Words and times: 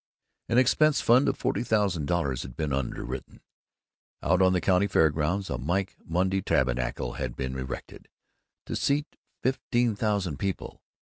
An 0.49 0.57
expense 0.57 0.99
fund 0.99 1.29
of 1.29 1.37
forty 1.37 1.61
thousand 1.61 2.07
dollars 2.07 2.41
had 2.41 2.57
been 2.57 2.73
underwritten; 2.73 3.39
out 4.23 4.41
on 4.41 4.51
the 4.51 4.59
County 4.59 4.87
Fair 4.87 5.11
Grounds 5.11 5.47
a 5.51 5.59
Mike 5.59 5.95
Monday 6.03 6.41
Tabernacle 6.41 7.13
had 7.21 7.35
been 7.35 7.55
erected, 7.55 8.07
to 8.65 8.75
seat 8.75 9.15
fifteen 9.43 9.95
thousand 9.95 10.37
people. 10.37 10.81